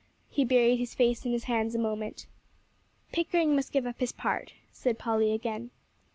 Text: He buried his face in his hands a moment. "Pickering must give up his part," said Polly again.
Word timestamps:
He 0.31 0.43
buried 0.45 0.77
his 0.77 0.95
face 0.95 1.27
in 1.27 1.31
his 1.31 1.43
hands 1.43 1.75
a 1.75 1.77
moment. 1.77 2.25
"Pickering 3.11 3.55
must 3.55 3.71
give 3.71 3.85
up 3.85 3.99
his 3.99 4.11
part," 4.11 4.53
said 4.71 4.97
Polly 4.97 5.31
again. 5.31 5.69